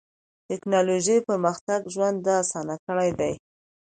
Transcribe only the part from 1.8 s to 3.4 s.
ژوند اسان کړی دی.